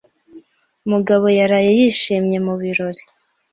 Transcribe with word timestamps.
Mugabo 0.91 1.25
yaraye 1.39 1.69
yishimye 1.79 2.37
mu 2.45 2.53
birori. 2.61 3.01